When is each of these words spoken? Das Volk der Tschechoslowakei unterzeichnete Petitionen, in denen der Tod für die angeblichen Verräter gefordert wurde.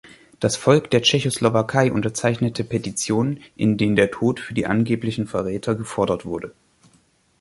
Das 0.39 0.55
Volk 0.55 0.89
der 0.89 1.03
Tschechoslowakei 1.03 1.91
unterzeichnete 1.91 2.63
Petitionen, 2.63 3.39
in 3.55 3.77
denen 3.77 3.95
der 3.95 4.09
Tod 4.09 4.39
für 4.39 4.55
die 4.55 4.65
angeblichen 4.65 5.27
Verräter 5.27 5.75
gefordert 5.75 6.25
wurde. 6.25 6.55